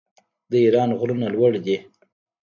[0.51, 1.77] د ایران غرونه لوړ دي.